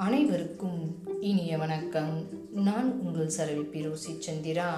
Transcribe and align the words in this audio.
அனைவருக்கும் 0.00 0.96
இனிய 1.20 1.58
வணக்கம். 1.58 2.26
நான் 2.52 3.00
உங்கள் 3.00 3.30
சரவி 3.36 3.66
பிரோசி 3.72 4.18
சந்திரா. 4.18 4.72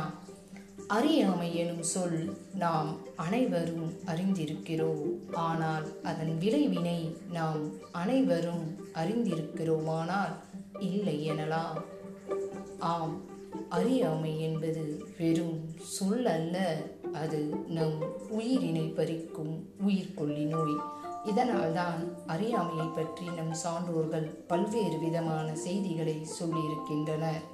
அறியாமை 0.87 1.57
எனும் 1.57 1.83
சொல் 1.83 2.37
நாம் 2.55 2.97
அனைவரும் 3.17 3.93
அறிந்திருக்கிறோம். 4.07 5.33
ஆனால் 5.33 6.03
அதன் 6.03 6.37
விளைவினை 6.41 7.17
நாம் 7.33 7.61
அனைவரும் 7.93 8.77
அறிந்திருக்கிறோமானால் 8.95 10.35
இல்லை 10.79 11.31
எனலாம். 11.31 11.77
ஆம் 12.79 13.21
அறியாமை 13.69 14.41
என்பது 14.41 15.05
வெறும் 15.19 15.71
சொல் 15.83 16.27
அல்ல 16.27 16.83
அது 17.13 17.39
நம் 17.69 18.03
உயிரினை 18.31 18.95
பறிக்கும் 18.95 19.63
உயிர் 19.81 20.10
இதனால்தான் 21.41 22.27
அறியாமையை 22.27 22.87
பற்றி 22.87 23.27
நம் 23.27 23.53
சான்றோர்கள் 23.53 24.27
பல்வேறு 24.47 24.99
விதமான 24.99 25.55
செய்திகளை 25.57 26.27
சொல்லியிருக்கின்றனர் 26.41 27.45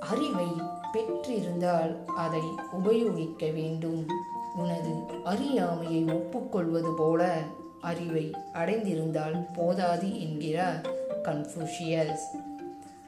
அறிவை 0.00 0.46
பெற்றிருந்தால் 0.92 2.04
அதை 2.04 2.40
உபயோகிக்க 2.72 3.50
வேண்டும். 3.50 4.08
உனது 4.56 4.94
அறியாமையை 5.24 6.04
ஒப்புக்கொள்வது 6.04 6.92
போல 6.94 7.42
அறிவை 7.80 8.34
அடைந்திருந்தால் 8.54 9.46
போதாது 9.54 10.20
என்கிறார் 10.20 10.88
கன்ஃபூஷியஸ் 11.22 12.26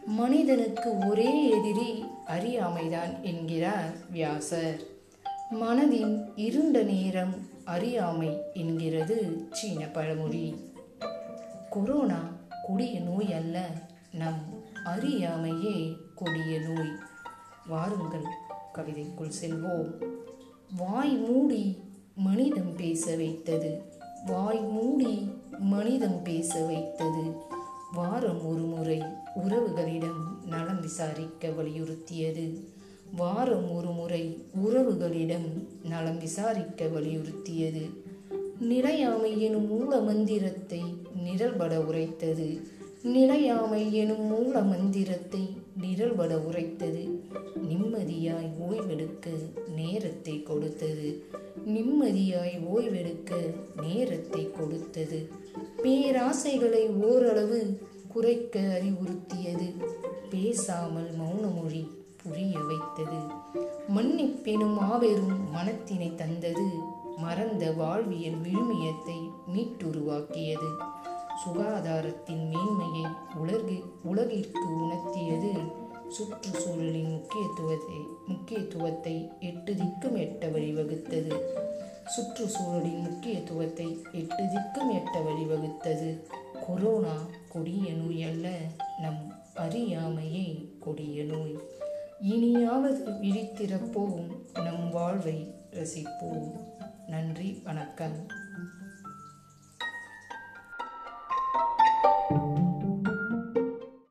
மனிதனுக்கு 0.06 0.98
ஒரே 1.08 1.48
எதிரி 1.48 2.04
அறியாமைதான் 2.26 3.20
என்கிறார் 3.20 3.92
வியாசர். 4.10 4.80
மனதின் 5.54 6.32
இருண்ட 6.36 6.82
நேரம் 6.82 7.34
அறியாமை 7.64 8.36
என்கிறது 8.54 9.48
சீன 9.50 9.86
பழமொழி. 9.86 10.72
கொரோனா 11.70 12.20
கொடிய 12.66 13.00
நோய் 13.00 13.32
அல்ல 13.32 13.70
நம் 14.12 14.64
அறியாமையே 14.84 15.96
கொடிய 16.14 16.60
நோய். 16.60 16.88
வாருங்கள் 17.66 18.24
கவிதைக்குள் 18.74 19.32
செல்வோம். 19.42 20.04
வாய் 20.76 21.16
மூடி 21.16 21.78
மனிதம் 22.16 22.76
பேச 22.76 23.16
வைத்தது. 23.16 23.82
வாய் 24.26 24.60
மூடி 24.60 25.30
மனிதம் 25.58 26.22
பேச 26.22 26.64
வைத்தது. 26.64 27.34
வாரம் 27.92 28.46
ஒரு 28.46 28.62
முறை 28.62 29.02
உறவுகளிடம் 29.34 30.44
நலம் 30.44 30.80
விசாரிக்க 30.80 31.48
வலியுறுத்தியது. 31.48 32.76
வாரம் 33.16 33.74
ஒரு 33.74 33.90
முறை 33.90 34.38
உறவுகளிடம் 34.66 35.66
நலம் 35.82 36.18
விசாரிக்க 36.18 36.86
வலியுறுத்தியது. 36.86 37.90
நிலையாமை 38.60 39.42
எனும் 39.42 39.66
மூல 39.66 40.00
மந்திரத்தை 40.00 40.82
நிரல்பட 41.22 41.80
உரைத்தது. 41.80 42.60
நிலையாமை 43.02 43.94
எனும் 43.94 44.24
மூல 44.26 44.60
மந்திரத்தை 44.60 45.56
நிரல்பட 45.76 46.40
உரைத்தது. 46.40 47.22
நிம்மதியாய் 47.68 48.50
ஓய்வெடுக்க 48.70 49.26
நேரத்தை 49.76 50.42
கொடுத்தது. 50.42 51.22
நிம்மதியாய் 51.66 52.58
ஓய்வெடுக்க 52.76 53.34
நேரத்தை 53.82 54.50
கொடுத்தது. 54.50 55.28
பேராசைகளை 55.82 56.86
ஓரளவு 56.86 57.78
குறைக்க 58.08 58.80
அறிவுறுத்தியது. 58.82 59.72
பேசாமல் 60.30 61.10
மௌனமொழி 61.10 61.96
புரிய 62.22 62.58
வைத்தது. 62.58 63.20
மன்னிப்பெனும் 63.94 64.74
மாபெரும் 64.74 65.54
மனத்தினை 65.54 66.14
தந்தது. 66.14 66.68
மறந்த 67.16 67.72
வாழ்வியல் 67.72 68.40
விழுமியத்தை 68.40 69.18
மீட்டுருவாக்கியது. 69.54 70.70
சுகாதாரத்தின் 71.42 72.44
மேன்மையை 72.48 73.06
உலகி 73.36 73.82
உலகிற்கு 74.02 74.64
உணர்த்தியது. 74.80 75.52
சுற்றுச்சூழலின் 76.08 77.10
முக்கியத்துவத்தை 77.10 77.98
முக்கியத்துவத்தை 78.26 79.30
எட்டு 79.40 79.74
திக்கும் 79.74 80.16
எட்ட 80.16 80.46
வழிவகுத்தது 80.50 81.34
சுற்றுச்சூழலின் 82.04 83.00
முக்கியத்துவத்தை 83.00 84.04
எட்டு 84.12 84.42
திக்கும் 84.44 84.92
எட்ட 84.92 85.16
வழிவகுத்தது 85.26 86.08
கொரோனா 86.66 87.16
கொடிய 87.48 87.92
நோய் 87.92 88.22
அல்ல 88.22 88.48
நம் 89.00 89.20
அறியாமையே 89.56 90.46
கொடிய 90.80 91.24
நோய். 91.24 91.56
இனியாவது 92.20 93.10
விழித்திறப்போம் 93.10 94.26
நம் 94.62 94.90
வாழ்வை 94.90 95.54
ரசிப்போம். 95.70 96.52
நன்றி 97.06 97.60
வணக்கம். 97.64 98.26